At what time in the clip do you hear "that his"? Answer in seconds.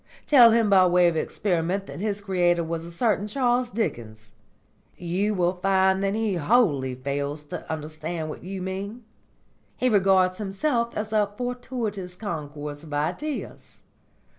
1.85-2.21